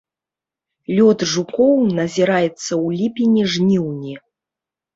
Лёт 0.99 1.19
жукоў 1.33 1.73
назіраецца 2.01 2.57
ў 2.57 2.87
ліпені-жніўні. 3.05 4.13